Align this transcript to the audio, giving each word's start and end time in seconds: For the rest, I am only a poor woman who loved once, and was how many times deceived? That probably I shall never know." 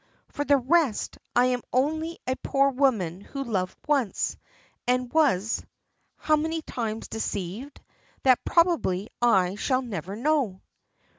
For 0.29 0.43
the 0.43 0.57
rest, 0.57 1.19
I 1.35 1.45
am 1.45 1.61
only 1.71 2.17
a 2.25 2.35
poor 2.37 2.71
woman 2.71 3.21
who 3.21 3.43
loved 3.43 3.77
once, 3.87 4.35
and 4.87 5.13
was 5.13 5.63
how 6.17 6.35
many 6.37 6.63
times 6.63 7.07
deceived? 7.07 7.79
That 8.23 8.43
probably 8.43 9.09
I 9.21 9.53
shall 9.53 9.83
never 9.83 10.15
know." 10.15 10.63